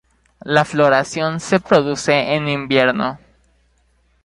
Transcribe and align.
La 0.45 0.65
floración 0.65 1.39
se 1.39 1.59
produce 1.59 2.33
en 2.33 2.47
invierno. 2.49 3.19